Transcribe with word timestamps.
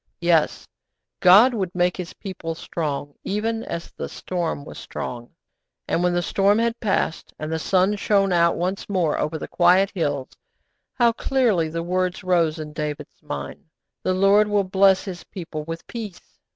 Yes, 0.21 0.65
God 1.19 1.53
would 1.53 1.75
make 1.75 1.95
His 1.95 2.13
people 2.13 2.55
strong, 2.55 3.13
even 3.23 3.63
as 3.63 3.91
the 3.91 4.09
storm 4.09 4.65
was 4.65 4.79
strong. 4.79 5.29
And 5.87 6.01
when 6.01 6.15
the 6.15 6.23
storm 6.23 6.57
had 6.57 6.79
passed, 6.79 7.35
and 7.37 7.51
the 7.53 7.59
sun 7.59 7.95
shone 7.97 8.33
out 8.33 8.55
once 8.57 8.89
more 8.89 9.19
over 9.19 9.37
the 9.37 9.47
quiet 9.47 9.91
hills, 9.93 10.31
how 10.95 11.11
clearly 11.11 11.69
the 11.69 11.83
words 11.83 12.23
rose 12.23 12.57
in 12.57 12.73
David's 12.73 13.21
mind, 13.21 13.63
'_The 14.03 14.19
Lord 14.19 14.47
will 14.47 14.63
bless 14.63 15.03
His 15.05 15.23
people 15.25 15.65
with 15.65 15.85
peace! 15.85 16.39